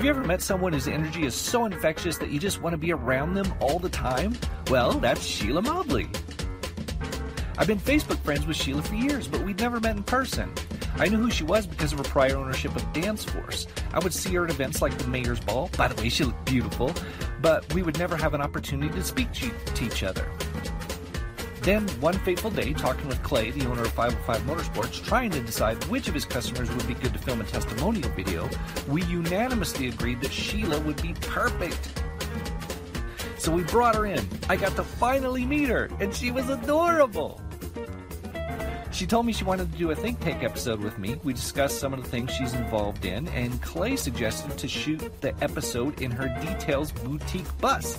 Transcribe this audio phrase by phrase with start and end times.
[0.00, 2.78] Have you ever met someone whose energy is so infectious that you just want to
[2.78, 4.34] be around them all the time?
[4.70, 6.08] Well, that's Sheila Mobley.
[7.58, 10.54] I've been Facebook friends with Sheila for years, but we'd never met in person.
[10.96, 13.66] I knew who she was because of her prior ownership of Dance Force.
[13.92, 15.68] I would see her at events like the Mayor's Ball.
[15.76, 16.94] By the way, she looked beautiful,
[17.42, 20.26] but we would never have an opportunity to speak to each other.
[21.62, 25.82] Then, one fateful day, talking with Clay, the owner of 505 Motorsports, trying to decide
[25.84, 28.48] which of his customers would be good to film a testimonial video,
[28.88, 32.02] we unanimously agreed that Sheila would be perfect.
[33.36, 34.26] So we brought her in.
[34.48, 37.40] I got to finally meet her, and she was adorable.
[38.90, 41.16] She told me she wanted to do a think tank episode with me.
[41.22, 45.34] We discussed some of the things she's involved in, and Clay suggested to shoot the
[45.42, 47.98] episode in her Details boutique bus.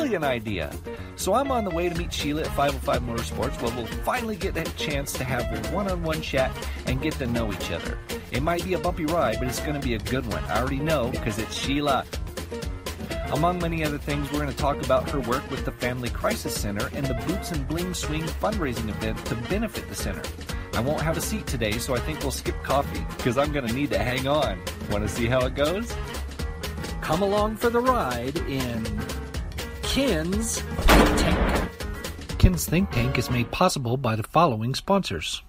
[0.00, 0.72] Brilliant idea!
[1.16, 4.54] So I'm on the way to meet Sheila at 505 Motorsports where we'll finally get
[4.54, 6.50] that chance to have a one on one chat
[6.86, 7.98] and get to know each other.
[8.32, 10.42] It might be a bumpy ride, but it's going to be a good one.
[10.44, 12.06] I already know because it's Sheila.
[13.32, 16.58] Among many other things, we're going to talk about her work with the Family Crisis
[16.58, 20.22] Center and the Boots and Bling Swing fundraising event to benefit the center.
[20.72, 23.66] I won't have a seat today, so I think we'll skip coffee because I'm going
[23.66, 24.58] to need to hang on.
[24.90, 25.94] Want to see how it goes?
[27.02, 28.99] Come along for the ride in
[29.90, 32.60] Ken's Think Tank.
[32.60, 35.42] Think Tank is made possible by the following sponsors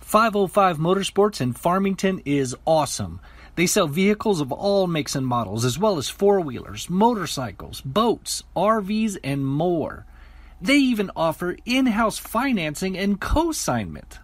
[0.00, 3.22] 505 Motorsports in Farmington is awesome.
[3.56, 8.42] They sell vehicles of all makes and models, as well as four wheelers, motorcycles, boats,
[8.54, 10.04] RVs, and more.
[10.60, 14.18] They even offer in house financing and co-signment.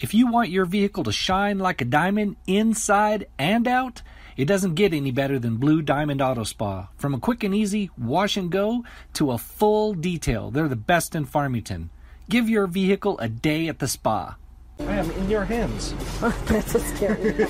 [0.00, 4.00] If you want your vehicle to shine like a diamond inside and out,
[4.36, 6.88] it doesn't get any better than Blue Diamond Auto Spa.
[6.96, 8.84] From a quick and easy wash and go
[9.14, 11.90] to a full detail, they're the best in Farmington.
[12.28, 14.36] Give your vehicle a day at the spa.
[14.80, 15.94] I am in your hands.
[16.20, 17.44] Oh, that's a scary.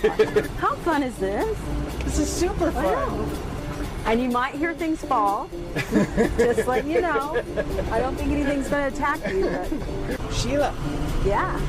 [0.58, 1.58] How fun is this?
[2.04, 3.30] This is super fun.
[4.04, 5.50] And you might hear things fall.
[6.36, 7.42] Just let you know.
[7.90, 9.50] I don't think anything's going to attack you.
[10.16, 10.72] But Sheila,
[11.24, 11.60] yeah.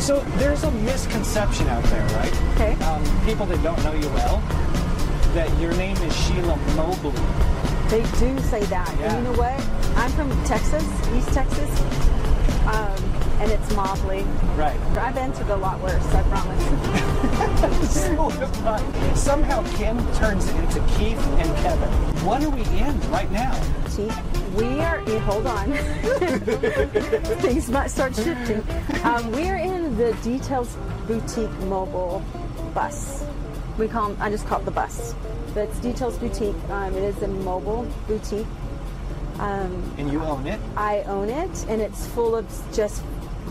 [0.00, 2.32] So there's a misconception out there, right?
[2.54, 2.72] Okay.
[2.84, 4.40] Um, people that don't know you well,
[5.34, 7.12] that your name is Sheila Mobley.
[7.88, 8.94] They do say that.
[8.98, 9.14] Yeah.
[9.14, 9.58] And you know what?
[9.96, 10.84] I'm from Texas,
[11.16, 11.80] East Texas.
[12.66, 13.08] Um,
[13.40, 14.24] and it's Mobley.
[14.56, 14.78] Right.
[14.98, 17.90] I've answered a lot worse, I promise.
[17.90, 18.30] so.
[19.14, 21.88] Somehow Ken turns into Keith and Kevin.
[22.26, 23.52] What are we in right now?
[23.86, 24.10] See,
[24.54, 25.72] we are in, hold on.
[27.42, 28.64] Things might start shifting.
[29.04, 30.76] Um, we are in the Details
[31.08, 32.22] Boutique mobile
[32.72, 33.24] bus.
[33.78, 35.14] We call 'em- I just call it the bus.
[35.54, 36.54] But it's Details Boutique.
[36.70, 38.46] Um, it is a mobile boutique.
[39.40, 40.60] Um, And you own it?
[40.76, 43.02] I own it, and it's full of just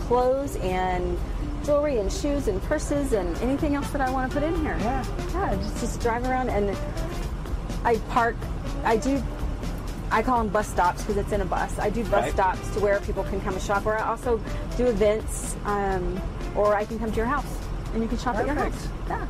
[0.06, 1.18] clothes and
[1.64, 4.76] jewelry and shoes and purses and anything else that I want to put in here.
[4.80, 5.04] Yeah.
[5.34, 6.74] Yeah, just, just drive around and
[7.84, 8.36] I park.
[8.84, 9.22] I do.
[10.10, 11.78] I call them bus stops because it's in a bus.
[11.78, 12.32] I do bus Right.
[12.32, 13.84] stops to where people can come and shop.
[13.84, 14.40] Or I also
[14.78, 16.18] do events, um,
[16.58, 17.56] or I can come to your house
[17.94, 18.88] and you can shop at your house.
[19.08, 19.26] Yeah.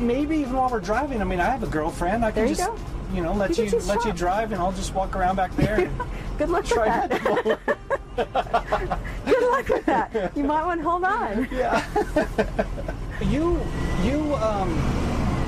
[0.00, 1.20] Maybe even while we're driving.
[1.20, 2.24] I mean, I have a girlfriend.
[2.24, 2.76] I can There you just, go.
[3.14, 5.88] you know, let You you, let you drive, and I'll just walk around back there.
[6.38, 7.60] Good luck try with that.
[9.26, 10.32] Good luck with that.
[10.36, 11.48] You might want to hold on.
[11.52, 11.84] Yeah.
[13.22, 13.60] you
[14.02, 14.68] you um,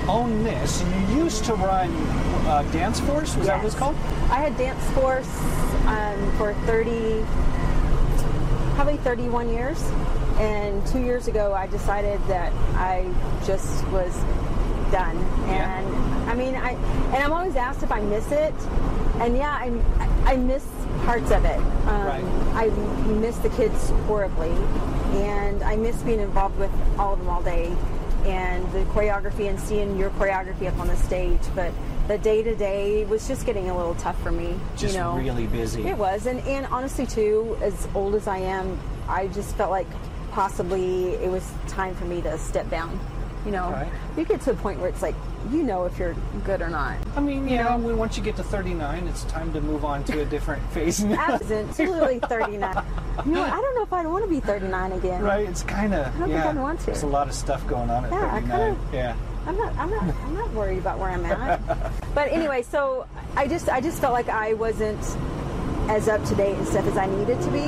[0.08, 1.90] own this, you used to run
[2.46, 3.34] uh, Dance Force.
[3.36, 3.80] Was that what it's Yes.
[3.80, 3.96] called?
[4.30, 5.28] I had dance force
[5.86, 7.24] um, for 30,
[8.76, 9.82] probably 31 years.
[10.38, 13.10] And two years ago, I decided that I
[13.46, 14.14] just was
[14.92, 15.16] done.
[15.48, 15.80] Yeah.
[15.80, 18.54] And I mean, I and I'm always asked if I miss it.
[19.20, 19.72] And yeah, I,
[20.32, 20.66] I miss
[21.04, 21.58] parts of it.
[21.86, 22.24] Um, Right.
[22.54, 22.68] I
[23.08, 24.50] miss the kids horribly.
[25.20, 27.74] And I miss being involved with all of them all day
[28.26, 31.40] and the choreography and seeing your choreography up on the stage.
[31.54, 31.72] But
[32.08, 34.54] the day to day was just getting a little tough for me.
[34.76, 35.16] Just you know?
[35.16, 35.86] really busy.
[35.86, 38.78] It was, and, and honestly, too, as old as I am,
[39.08, 39.86] I just felt like
[40.40, 43.00] possibly it was time for me to step down.
[43.46, 43.88] You know, Right.
[44.18, 45.14] you get to a point where it's like,
[45.50, 46.96] you know, if you're good or not.
[47.16, 47.62] I mean, You yeah.
[47.70, 47.78] know?
[47.78, 51.02] when- Once you get to 39, it's time to move on to a different phase.
[51.02, 52.84] Absolutely 39.
[53.24, 55.22] You know, I don't know if I'd want to be 39 again.
[55.22, 56.42] Right, it's kind of I don't yeah.
[56.42, 56.86] think I'd want to.
[56.86, 58.50] There's a lot of stuff going on at Yeah, I 39.
[58.50, 59.14] kinda- yeah.
[59.46, 61.60] I'm not, I'm not, I'm not worried about where I'm at.
[62.14, 63.06] but anyway, so
[63.36, 65.00] I just, I just felt like I wasn't
[65.88, 67.64] as up to date and stuff as I needed to be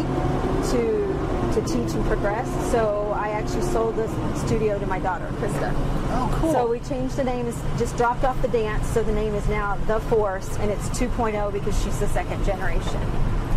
[0.73, 1.15] to
[1.60, 2.49] to teach and progress.
[2.70, 5.72] So I actually sold the studio to my daughter, Krista.
[6.10, 6.52] Oh, cool.
[6.52, 9.46] So we changed the name, is just dropped off the dance, so the name is
[9.49, 13.00] now The Force, and it's 2.0 because she's the second generation.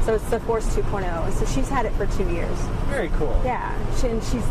[0.04, 2.58] So it's The Force 2.0, so she's had it for two years.
[2.90, 3.40] Very cool.
[3.46, 4.46] Yeah, she, and she's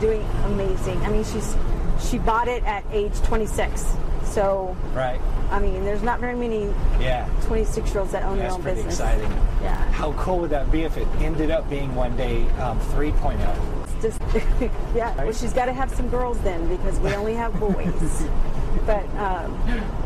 [0.00, 0.98] doing amazing.
[1.02, 1.56] I mean, she's
[2.00, 3.84] she bought it at age 26.
[4.30, 5.20] So, Right.
[5.50, 6.68] I mean, there's not very many
[7.00, 7.26] Yeah.
[7.46, 9.00] 26 year olds that own That's their own pretty business.
[9.00, 9.32] exciting.
[9.62, 9.76] Yeah.
[9.92, 13.38] How cool would that be if it ended up being one day um, 3.0?
[13.84, 14.20] It's just,
[14.94, 15.14] yeah.
[15.16, 18.24] Well, she's got to have some girls then because we only have boys.
[18.86, 19.58] but, um,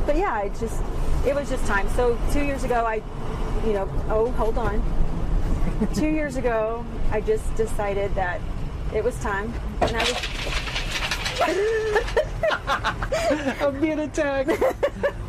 [0.06, 0.80] but yeah, it just,
[1.26, 1.88] it was just time.
[1.90, 3.02] So two years ago, I,
[3.66, 4.82] you know, oh, hold on.
[5.94, 8.40] two years ago, I just decided that
[8.94, 10.12] it was time, and I was
[13.60, 14.50] I'm being attacked.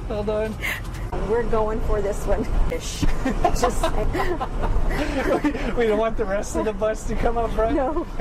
[0.07, 0.55] Hold on.
[1.29, 2.45] We're going for this one.
[2.71, 3.01] Ish.
[3.59, 3.83] Just
[5.77, 7.75] We don't want the rest of the bus to come up front.
[7.75, 8.07] no.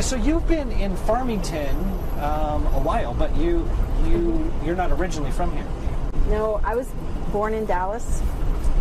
[0.00, 1.76] So you've been in Farmington
[2.20, 3.68] um, a while, but you
[4.06, 5.66] you you're not originally from here.
[6.28, 6.88] No, I was
[7.32, 8.22] born in Dallas.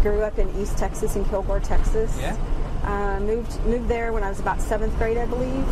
[0.02, 2.18] Grew up in East Texas in Kilgore, Texas.
[2.20, 2.38] Yeah.
[2.84, 5.68] Uh, moved moved there when I was about seventh grade, I believe.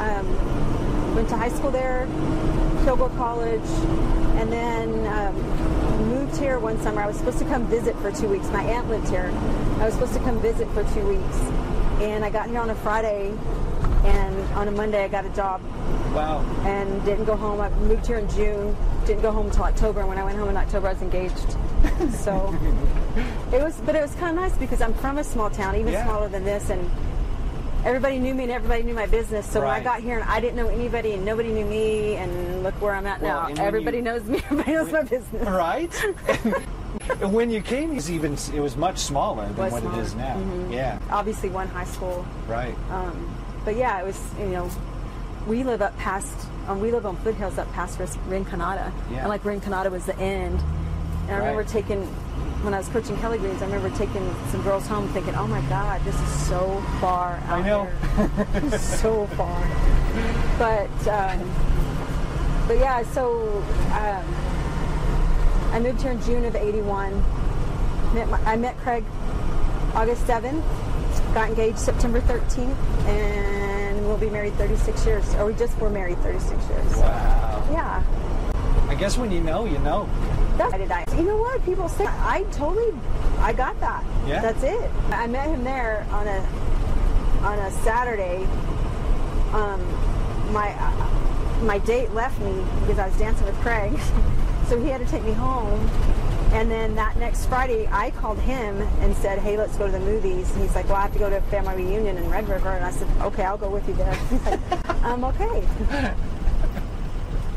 [0.00, 0.26] Um,
[1.18, 2.06] went to high school there,
[2.84, 3.68] Kilgore College,
[4.38, 7.02] and then um, moved here one summer.
[7.02, 8.46] I was supposed to come visit for two weeks.
[8.50, 9.32] My aunt lived here.
[9.80, 11.36] I was supposed to come visit for two weeks,
[12.00, 13.30] and I got here on a Friday,
[14.04, 15.60] and on a Monday I got a job
[16.14, 16.38] Wow.
[16.64, 17.60] and didn't go home.
[17.60, 19.98] I moved here in June, didn't go home until October.
[20.00, 21.56] And when I went home in October, I was engaged.
[22.14, 22.56] so
[23.52, 25.92] it was, but it was kind of nice because I'm from a small town, even
[25.92, 26.04] Yeah.
[26.04, 26.88] smaller than this, and
[27.84, 29.46] everybody knew me and everybody knew my business.
[29.50, 32.62] So when I got here and I didn't know anybody and nobody knew me, and
[32.62, 33.62] look where I'm at Well, now.
[33.62, 34.38] Everybody you- knows me.
[34.44, 35.48] Everybody knows my business.
[35.48, 36.04] Right.
[37.20, 40.12] and when you came, it was even it was much smaller than what it is
[40.12, 40.44] smaller.
[40.44, 40.70] now.
[40.70, 40.98] Yeah.
[41.10, 42.26] Obviously, one high school.
[42.46, 42.74] Right.
[42.90, 43.34] Um,
[43.64, 44.70] but yeah, it was you know,
[45.46, 46.34] we live up past,
[46.66, 49.18] um, we live on foothills up past Rinconada, Yeah.
[49.20, 50.62] and like Rinconada was the end.
[51.28, 51.68] And I remember Right.
[51.68, 52.02] taking,
[52.64, 55.60] when I was coaching Kelly Greens, I remember taking some girls home, thinking, "Oh my
[55.62, 57.84] God, this is so far out I know.
[58.16, 58.78] here.
[58.78, 59.62] So far."
[60.58, 61.38] But um,
[62.66, 64.24] but yeah, so um,
[65.72, 67.22] I moved here in June of '81.
[68.14, 69.04] Met my, I met Craig
[69.94, 70.62] August 7th,
[71.34, 72.74] got engaged September 13th,
[73.06, 75.34] and we'll be married 36 years.
[75.34, 76.96] Or we just were married 36 years.
[76.96, 77.62] Wow.
[77.70, 78.02] Yeah.
[78.88, 80.08] I guess when you know, you know.
[80.56, 81.04] That's did I.
[81.16, 81.64] You know what?
[81.64, 82.92] People say I totally,
[83.38, 84.02] I got that.
[84.26, 84.40] Yeah?
[84.40, 84.90] That's it.
[85.10, 86.40] I met him there on a
[87.42, 88.44] on a Saturday.
[89.52, 89.80] Um,
[90.52, 93.98] my uh, my date left me because I was dancing with Craig,
[94.68, 95.88] so he had to take me home.
[96.52, 100.00] And then that next Friday, I called him and said, "Hey, let's go to the
[100.00, 102.48] movies." And he's like, "Well, I have to go to a family reunion in Red
[102.48, 104.60] River." And I said, "Okay, I'll go with you there." He's like,
[105.04, 106.14] "I'm okay."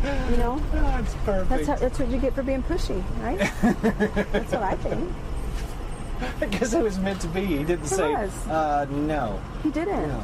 [0.04, 0.62] You know.
[0.72, 1.50] That's perfect.
[1.50, 3.38] That's, how, that's what you get for being pushy, right?
[4.32, 5.12] that's what I think.
[6.40, 7.46] I guess it was meant to be.
[7.46, 8.48] He didn't say, was.
[8.48, 9.40] uh, no.
[9.64, 10.08] He didn't.
[10.08, 10.24] No.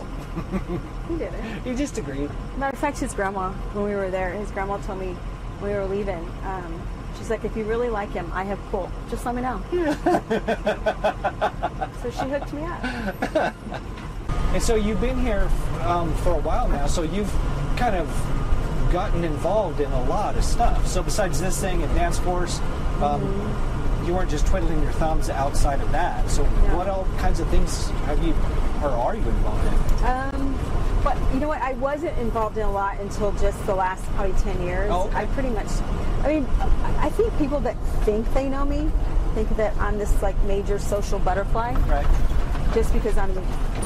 [1.09, 1.62] He didn't.
[1.63, 2.29] He just agreed.
[2.57, 5.15] Matter of fact, his grandma, when we were there, his grandma told me
[5.62, 6.81] we were leaving, um,
[7.18, 8.91] she's like, if you really like him, I have pull.
[9.09, 9.62] Just let me know.
[12.01, 13.53] so she hooked me up.
[14.53, 15.50] And so you've been here
[15.81, 17.31] um, for a while now, so you've
[17.75, 18.07] kind of
[18.92, 20.86] gotten involved in a lot of stuff.
[20.88, 22.60] So besides this thing and dance force,
[23.01, 23.22] um,
[24.06, 26.29] you weren't just twiddling your thumbs outside of that.
[26.29, 26.77] So No.
[26.77, 28.34] what all kinds of things have you,
[28.82, 30.06] or are you involved in?
[30.06, 30.56] Um,
[31.03, 31.62] but you know what?
[31.62, 34.89] I wasn't involved in a lot until just the last probably 10 years.
[34.91, 35.17] Oh, okay.
[35.17, 35.67] I pretty much,
[36.24, 36.48] I mean,
[37.00, 38.89] I think people that think they know me
[39.36, 42.06] think that I'm this like major social butterfly Right.
[42.74, 43.34] just because I'm,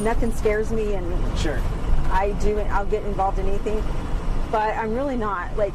[0.03, 1.59] nothing scares me and Sure.
[2.11, 3.83] I do I'll get involved in anything,
[4.51, 5.55] but I'm really not.
[5.57, 5.73] Like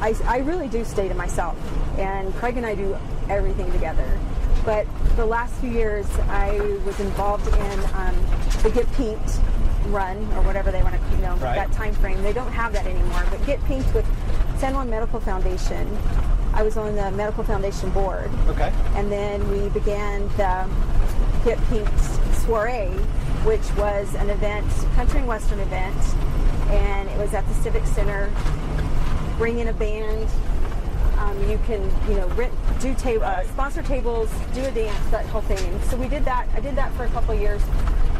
[0.00, 1.56] I, I really do stay to myself,
[1.98, 2.96] and Craig and I do
[3.28, 4.18] everything together.
[4.64, 8.14] But the last few years, I was involved in um,
[8.62, 9.40] the Get Pinked
[9.86, 11.56] run or whatever they want to, you know, Right.
[11.56, 12.22] that time frame.
[12.22, 13.24] They don't have that anymore.
[13.30, 14.06] But Get Pinked with
[14.58, 15.88] San Juan Medical Foundation.
[16.54, 18.30] I was on the Medical Foundation board.
[18.48, 18.72] Okay.
[18.94, 20.68] And then we began the
[21.44, 21.88] Get Pink
[22.44, 22.86] Soiree,
[23.44, 25.96] which was an event, country and western event,
[26.70, 28.30] and it was at the Civic Center.
[29.38, 30.28] Bring in a band.
[31.18, 35.24] Um, you can, you know, rent, do table, uh, sponsor tables, do a dance, that
[35.26, 35.80] whole thing.
[35.82, 36.48] So we did that.
[36.54, 37.62] I did that for a couple years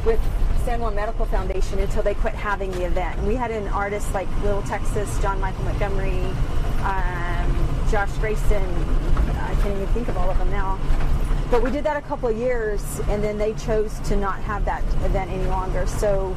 [0.04, 0.20] with
[0.64, 3.18] San Juan Medical Foundation until they quit having the event.
[3.18, 6.22] And we had an artist like Little Texas, John Michael Montgomery,
[6.84, 8.62] um, Josh Gracin.
[9.36, 10.78] I can't even think of all of them now.
[11.50, 14.64] But we did that a couple of years, and then they chose to not have
[14.64, 15.86] that event any longer.
[15.86, 16.34] So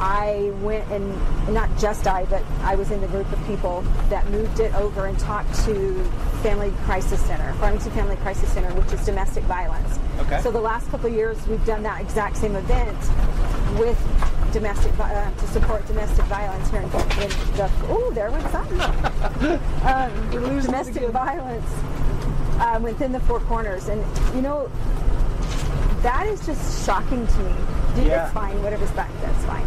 [0.00, 4.28] I went and not just I, but I was in the group of people that
[4.30, 6.04] moved it over and talked to
[6.42, 9.98] Family Crisis Center, Farmington Family Crisis Center, which is domestic violence.
[10.20, 10.40] Okay.
[10.40, 12.98] So the last couple years, we've done that exact same event
[13.78, 13.98] with
[14.52, 17.70] domestic uh, to support domestic violence here in, in the.
[17.88, 18.80] Oh, there went something.
[19.84, 20.30] um,
[20.62, 21.70] domestic violence
[22.60, 24.70] um, within the four corners, and you know
[26.02, 27.54] that is just shocking to me.
[27.94, 28.16] Dude, Yeah.
[28.18, 28.62] That's fine.
[28.62, 29.66] Whatever's back, that's fine.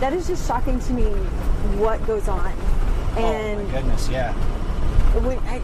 [0.00, 1.04] That is just shocking to me.
[1.78, 2.52] What goes on,
[3.16, 4.32] and oh my goodness, yeah.
[5.22, 5.60] when I,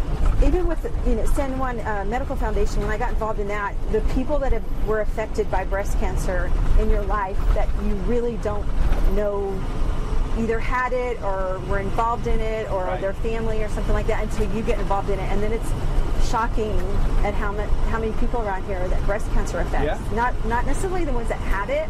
[0.47, 3.75] even with you know San Juan uh, Medical Foundation, when I got involved in that,
[3.93, 8.37] the people that have, were affected by breast cancer in your life that you really
[8.39, 8.67] don't
[9.15, 9.59] know
[10.39, 13.01] either had it or were involved in it or Right.
[13.01, 15.71] their family or something like that until you get involved in it, and then it's
[16.25, 16.79] shocking
[17.25, 19.85] at how many how many people around here that breast cancer affects.
[19.87, 20.15] Yeah.
[20.15, 21.89] Not not necessarily the ones that had it.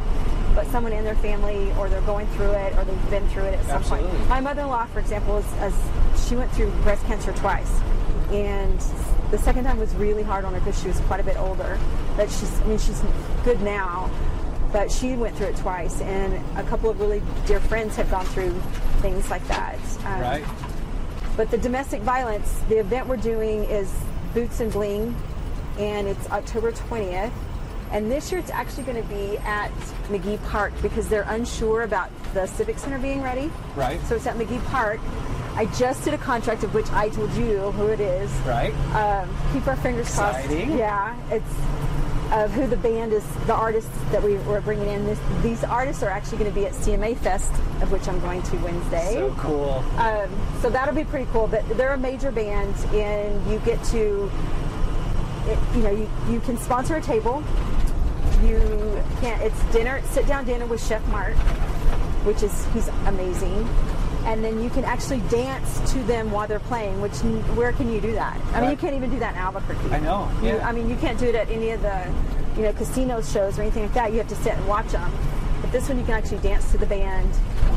[0.55, 3.59] But someone in their family, or they're going through it, or they've been through it
[3.59, 4.09] at some Absolutely.
[4.09, 4.29] point.
[4.31, 7.71] My mother-in-law, for example, is, is she went through breast cancer twice,
[8.31, 8.79] and
[9.31, 11.79] the second time was really hard on her because she was quite a bit older.
[12.17, 13.03] But she's, I mean, she's
[13.45, 14.11] good now,
[14.73, 18.25] but she went through it twice, and a couple of really dear friends have gone
[18.25, 18.59] through
[19.03, 19.79] things like that.
[20.07, 20.45] Um, Right.
[21.37, 23.93] But the domestic violence, the event we're doing is
[24.37, 25.17] Boots and Bling,
[25.79, 27.33] and it's October 20th.
[27.91, 29.73] And this year it's actually going to be at
[30.09, 33.51] McGee Park because they're unsure about the Civic Center being ready.
[33.75, 33.99] Right.
[34.03, 35.01] So it's at McGee Park.
[35.55, 38.31] I just did a contract of which I told you who it is.
[38.45, 38.75] Right.
[38.95, 40.45] Um, keep our fingers crossed.
[40.45, 40.77] Exciting.
[40.77, 41.55] Yeah, it's
[42.33, 45.05] of who the band is, the artists that we were bringing in.
[45.05, 47.53] This, these artists are actually going to be at CMA Fest,
[47.83, 49.15] of which I'm going to Wednesday.
[49.15, 49.85] So cool.
[49.97, 50.31] Um,
[50.61, 51.47] so that'll be pretty cool.
[51.47, 54.31] But they're a major band, and you get to,
[55.47, 57.45] it, you know, you, you can sponsor a table.
[58.43, 59.41] You can't.
[59.43, 61.37] It's dinner, sit down dinner with Chef Mark,
[62.25, 63.67] which is he's amazing.
[64.27, 67.01] And then you can actually dance to them while they're playing.
[67.01, 67.15] Which
[67.57, 68.39] where can you do that?
[68.53, 69.91] I mean, you can't even do that in Albuquerque.
[69.95, 70.69] I know, You- yeah.
[70.69, 72.13] I mean, you can't do it at any of the,
[72.57, 74.11] you know, casino shows or anything like that.
[74.13, 75.11] You have to sit and watch them.
[75.63, 77.31] But this one, you can actually dance to the band.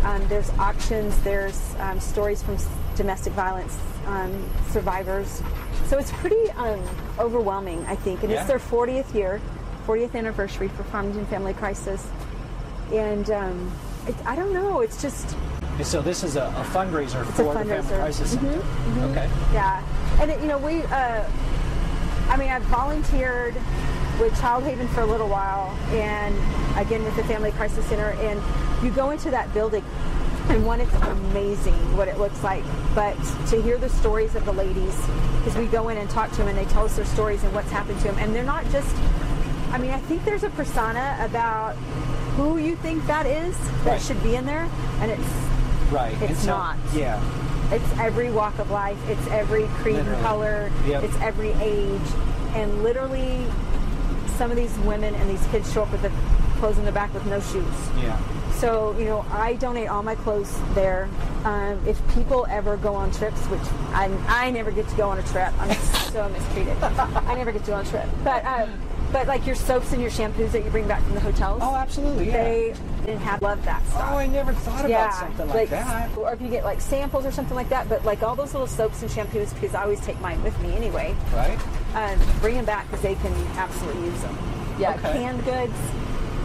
[0.03, 1.17] Um, there's auctions.
[1.21, 2.57] There's um, stories from
[2.95, 3.77] domestic violence
[4.07, 5.41] um, survivors.
[5.85, 6.81] So it's pretty um,
[7.19, 8.23] overwhelming, I think.
[8.23, 8.39] And Yeah.
[8.39, 9.39] it's their 40th year,
[9.85, 12.05] 40th anniversary for Farmington Family Crisis.
[12.91, 13.71] And um,
[14.07, 14.81] it, I don't know.
[14.81, 15.35] It's just
[15.83, 17.81] So this is a, a fundraiser a for the Family fundraiser.
[17.83, 19.11] Mm-hmm, Crisis Center.
[19.11, 19.29] Okay.
[19.53, 19.83] Yeah,
[20.21, 20.83] and it, you know we.
[20.83, 21.23] Uh,
[22.29, 23.55] I mean, I've volunteered
[24.19, 26.35] with Child Haven for a little while, and
[26.77, 28.09] again with the Family Crisis Center.
[28.19, 28.39] And
[28.83, 29.83] you go into that building,
[30.49, 32.63] and one, it's amazing what it looks like.
[32.93, 33.15] But
[33.47, 34.95] to hear the stories of the ladies,
[35.39, 37.53] because we go in and talk to them, and they tell us their stories and
[37.55, 38.93] what's happened to them, and they're not just.
[39.71, 41.75] I mean, I think there's a persona about
[42.35, 44.01] who you think that is that Right.
[44.01, 44.67] should be in there,
[44.99, 45.29] and it's
[45.91, 46.15] Right.
[46.21, 46.77] It's not.
[46.93, 47.19] Yeah.
[47.73, 48.97] it's every walk of life.
[49.09, 50.23] It's every creed and Literally.
[50.23, 50.71] color.
[50.87, 51.03] Yep.
[51.03, 52.01] It's every age.
[52.55, 53.45] And literally,
[54.37, 56.11] some of these women and these kids show up with the
[56.59, 57.63] clothes in their back with no shoes.
[58.01, 58.19] Yeah.
[58.53, 61.07] So, you know, I donate all my clothes there.
[61.45, 63.61] Um, if people ever go on trips, which
[63.93, 65.73] I, I never get to go on a trip, I'm
[66.11, 66.75] so mistreated.
[66.83, 68.05] I never get to go on a trip.
[68.23, 68.69] But, um,
[69.11, 71.75] but like your soaps and your shampoos that you bring back from the hotels, Oh,
[71.75, 72.27] absolutely.
[72.27, 72.43] Yeah.
[72.43, 72.73] they
[73.05, 76.15] didn't have love that stuff oh, I never thought about something like, that.
[76.17, 78.67] Or if you get like samples or something like that, but like all those little
[78.67, 81.15] soaps and shampoos, because I always take mine with me anyway.
[81.33, 81.57] Right.
[81.95, 84.37] Um, bring them back because they can absolutely use them.
[84.77, 85.11] Yeah, Okay.
[85.13, 85.73] canned goods.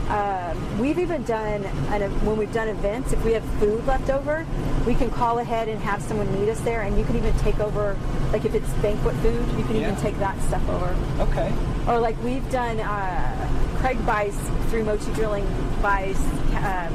[0.08, 4.46] Um, we've even done, an, when we've done events, if we have food left over,
[4.86, 7.58] we can call ahead and have someone meet us there, and you can even take
[7.58, 7.96] over,
[8.32, 9.88] like if it's banquet food, you can Yeah.
[9.88, 10.94] even take that stuff over.
[11.20, 11.50] Okay.
[11.88, 14.36] Or like we've done, uh, Craig buys
[14.68, 15.46] through Mochi Drilling
[15.80, 16.18] buys
[16.56, 16.92] um,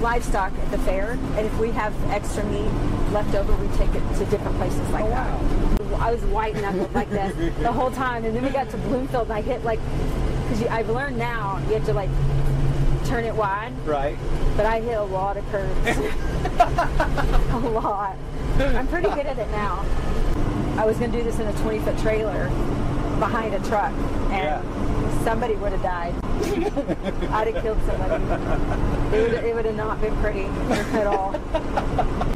[0.00, 2.70] livestock at the fair, and if we have extra meat
[3.12, 6.00] left over, we take it to different places like Oh, that.
[6.00, 9.24] I was white knuckled like this the whole time, and then we got to Bloomfield,
[9.24, 9.80] and I hit like,
[10.50, 12.10] because I've learned now you have to like
[13.04, 14.16] turn it wide, Right.
[14.56, 15.86] but I hit a lot of curves,
[17.52, 18.16] a lot.
[18.58, 19.84] I'm pretty good at it now.
[20.76, 22.48] I was going to do this in a 20 foot trailer
[23.18, 23.92] behind a truck,
[24.30, 25.24] and Yeah.
[25.24, 26.14] somebody would have died.
[27.32, 28.24] I'd have killed somebody.
[29.16, 30.44] It would, have not been pretty
[30.98, 31.32] at all.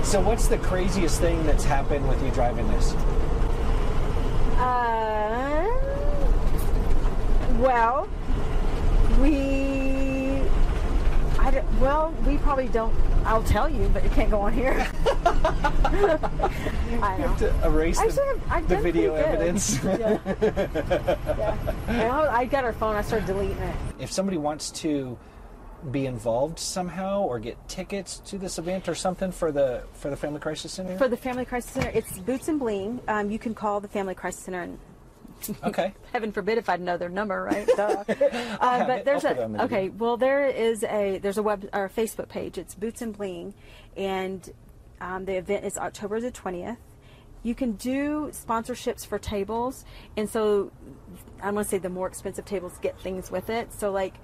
[0.04, 2.92] So what's the craziest thing that's happened with you driving this?
[4.60, 5.83] Um,
[7.58, 8.08] well,
[9.20, 10.42] we.
[11.38, 12.94] I don't, well, we probably don't.
[13.24, 14.86] I'll tell you, but you can't go on here.
[17.02, 17.34] I know.
[17.38, 19.34] To erase I the, sort of, I've the done video pretty good.
[19.34, 19.84] evidence.
[19.84, 20.18] yeah.
[21.28, 21.74] yeah.
[21.88, 22.96] And I, I got her phone.
[22.96, 23.76] I started deleting it.
[23.98, 25.18] if somebody wants to
[25.90, 30.16] be involved somehow or get tickets to this event or something for the for the
[30.16, 30.96] Family Crisis Center?
[30.96, 33.00] For the Family Crisis Center, it's Boots and Bling.
[33.08, 34.78] Um, you can call the Family Crisis Center and
[35.64, 35.94] Okay.
[36.12, 37.66] Heaven forbid if I'd know their number, right?
[37.76, 38.04] Duh.
[38.08, 39.88] uh, but there's I'll put it a okay.
[39.88, 42.58] Well, there is a there's a web or a Facebook page.
[42.58, 43.54] It's Boots and Bling,
[43.96, 44.52] and
[45.00, 46.78] um, the event is October the twentieth.
[47.42, 49.84] You can do sponsorships for tables,
[50.16, 50.72] and so
[51.42, 53.72] I want to say the more expensive tables get things with it.
[53.72, 54.14] So like.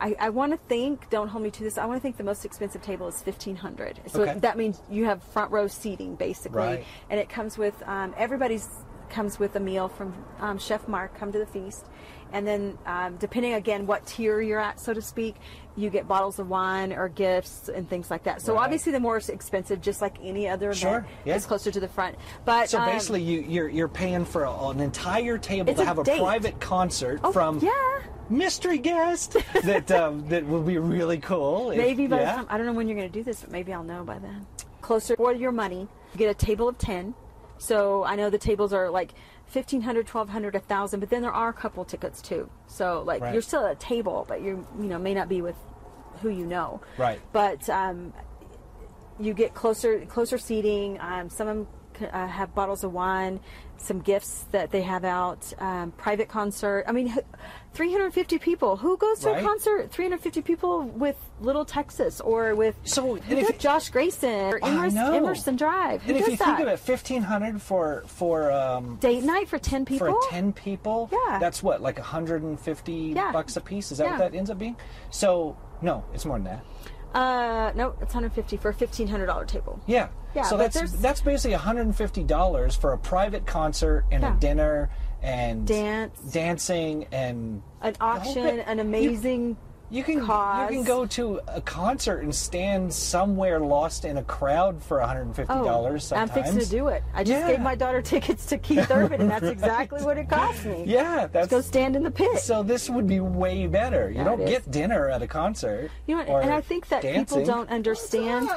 [0.00, 1.10] I, I want to think.
[1.10, 1.76] Don't hold me to this.
[1.76, 4.00] I want to think the most expensive table is fifteen hundred.
[4.06, 4.38] So Okay.
[4.38, 6.84] that means you have front row seating basically, Right.
[7.10, 8.68] and it comes with um, everybody's
[9.10, 11.16] comes with a meal from um, Chef Mark.
[11.18, 11.86] Come to the feast,
[12.32, 15.36] and then um, depending again what tier you're at, so to speak,
[15.76, 18.42] you get bottles of wine or gifts and things like that.
[18.42, 18.64] So Right.
[18.64, 21.36] obviously, the more expensive, just like any other Sure, event, yeah.
[21.36, 22.16] is closer to the front.
[22.44, 25.84] But So um, basically, you, you're you're paying for a, an entire table to a
[25.84, 26.18] have a date.
[26.18, 28.00] private concert oh, from yeah.
[28.28, 31.70] mystery guest that um, that will be really cool.
[31.70, 32.24] if- Maybe by yeah.
[32.32, 34.04] the time I don't know when you're going to do this, but maybe I'll know
[34.04, 34.46] by then.
[34.80, 37.14] Closer for your money, you get a table of ten.
[37.58, 39.12] So I know the tables are like
[39.52, 43.32] 1500 1200 1000 but then there are a couple tickets too so like Right.
[43.32, 45.56] you're still at a table but you you know may not be with
[46.20, 47.18] who you know Right.
[47.32, 48.12] but um,
[49.18, 53.40] you get closer closer seating um, some of them c- uh, have bottles of wine
[53.80, 57.14] some gifts that they have out um, private concert i mean
[57.74, 59.42] 350 people who goes to Right.
[59.42, 64.58] a concert 350 people with little texas or with So, and if josh gracin or
[64.64, 68.50] emerson, emerson drive who And if you that think of it, fifteen hundred for for
[68.50, 71.38] um, date night for 10 people for ten people, Yeah.
[71.38, 73.30] that's what like hundred and fifty Yeah.
[73.32, 73.92] bucks a piece.
[73.92, 74.10] Is that Yeah.
[74.18, 74.76] what that ends up being?
[75.10, 76.64] So no, it's more than that.
[77.14, 80.08] Uh no it's 150 for a $1500 table Yeah.
[80.34, 84.36] Yeah, so that's there's- that's basically $150 for a private concert and Yeah.
[84.36, 84.90] a dinner
[85.22, 86.18] and Dance.
[86.20, 89.56] dancing and an auction an amazing you
[90.04, 90.70] can cause.
[90.70, 95.46] you can go to a concert and stand somewhere lost in a crowd for $150
[95.48, 97.02] Oh, I'm fixing to do it.
[97.14, 97.48] I just Yeah.
[97.52, 100.84] gave my daughter tickets to Keith Urban, and that's exactly what it cost me.
[100.86, 102.38] Yeah, that's Go stand in the pit.
[102.38, 104.10] so this would be way better.
[104.10, 104.50] You Yeah, don't it is.
[104.50, 105.90] get dinner at a concert.
[106.06, 107.38] you know, or and I think that dancing.
[107.40, 108.48] people don't understand.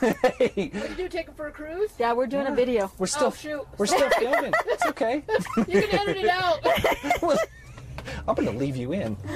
[0.00, 1.90] Hey, What did you take him for a cruise?
[1.98, 2.90] Yeah, we're doing a video.
[2.98, 3.66] we're still Oh, shoot.
[3.78, 4.52] we're still filming.
[4.66, 5.22] It's okay.
[5.56, 6.58] You can edit it out.
[8.28, 9.16] I'm gonna leave you in.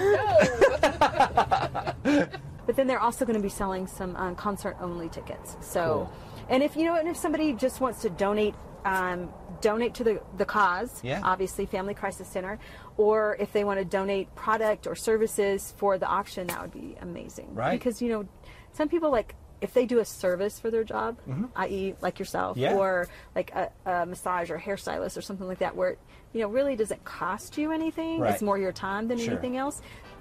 [2.67, 5.57] But then they're also going to be selling some um, concert-only tickets.
[5.61, 6.09] So,
[6.49, 8.55] and if you know, and if somebody just wants to donate,
[8.87, 9.29] um,
[9.61, 11.21] donate to the the cause, Yeah.
[11.23, 12.59] obviously Family Crisis Center,
[12.97, 16.97] or if they want to donate product or services for the auction, that would be
[17.03, 17.55] amazing.
[17.55, 17.79] Right.
[17.79, 18.27] Because you know,
[18.73, 21.17] some people like if they do a service for their job,
[21.57, 22.63] i.e., like yourself, Mm-hmm.
[22.63, 22.75] Yeah.
[22.75, 25.99] or like a, a massage or hairstylist or something like that, where it,
[26.33, 28.21] you know really doesn't cost you anything.
[28.21, 28.33] Right.
[28.35, 29.33] It's more your time than Sure.
[29.33, 29.81] anything else.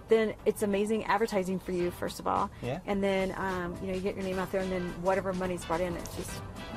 [0.10, 2.50] Then it's amazing advertising for you, first of all.
[2.62, 2.80] Yeah.
[2.86, 5.64] And then um, you know you get your name out there, and then whatever money's
[5.66, 6.32] brought in, it's just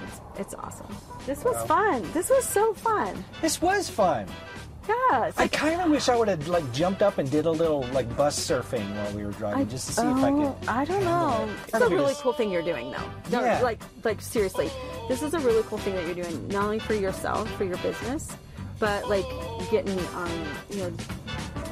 [0.06, 0.94] it's, it's awesome.
[1.26, 2.02] This was fun.
[2.12, 3.24] This was so fun.
[3.42, 4.26] This was fun.
[4.88, 4.94] Yeah.
[5.10, 7.82] I like, kind of wish I would have like jumped up and did a little
[7.92, 10.68] like bus surfing while we were driving, just to see if I oh, could.
[10.68, 11.48] I don't know.
[11.62, 13.38] It's Part a really cool thing you're doing, though.
[13.38, 13.60] No, Yeah.
[13.60, 14.70] Like, like seriously,
[15.08, 17.78] this is a really cool thing that you're doing, not only for yourself, for your
[17.78, 18.36] business,
[18.78, 19.26] but like
[19.70, 20.92] getting, um, you know,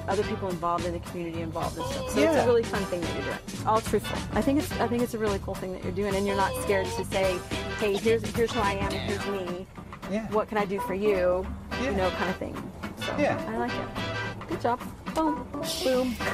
[0.09, 2.11] other people involved in the community involved and stuff.
[2.11, 3.67] So it's a really fun thing that you're doing.
[3.67, 4.19] All truthful.
[4.37, 6.37] I think it's, I think it's a really cool thing that you're doing, and you're
[6.37, 7.39] not scared to say,
[7.79, 9.67] hey, here's here's who I am, here's me.
[10.11, 10.27] Yeah.
[10.31, 11.47] What can I do for you?
[11.71, 11.91] Yeah.
[11.91, 12.73] You know, kind of thing.
[13.07, 13.43] So Yeah.
[13.49, 14.49] I like it.
[14.49, 14.81] Good job.
[15.15, 15.47] Boom.
[15.85, 16.15] Boom.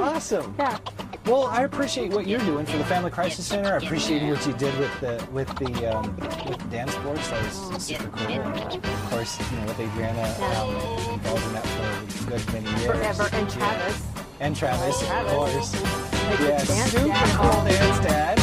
[0.00, 0.54] Awesome.
[0.58, 0.78] Yeah.
[1.26, 3.72] Well, I appreciate what you're doing for the Family Crisis Center.
[3.72, 7.28] I appreciate what you did with the with the um, with the Dance Force.
[7.30, 8.26] That was super cool.
[8.28, 10.74] And of course, you know with Adriana um,
[11.14, 12.84] involved in that for a good many years.
[13.16, 13.28] Forever.
[13.32, 13.56] And Yeah.
[13.56, 14.02] Travis.
[14.40, 15.32] And Travis, Travis.
[15.32, 15.72] of course.
[15.82, 17.36] Like the Yeah, dance super dad.
[17.38, 18.36] cool dance dad.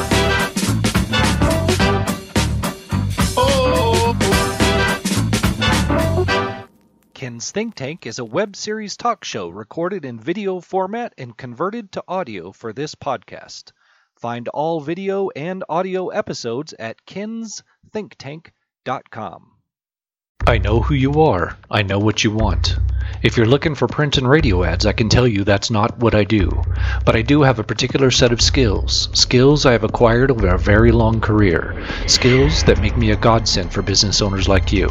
[7.24, 11.90] Ken's Think Tank is a web series talk show recorded in video format and converted
[11.92, 13.72] to audio for this podcast.
[14.14, 19.52] Find all video and audio episodes at kensthinktank.com.
[20.46, 21.56] I know who you are.
[21.70, 22.76] I know what you want.
[23.22, 26.14] If you're looking for print and radio ads, I can tell you that's not what
[26.14, 26.50] I do.
[27.06, 29.08] But I do have a particular set of skills.
[29.18, 31.86] Skills I have acquired over a very long career.
[32.06, 34.90] Skills that make me a godsend for business owners like you.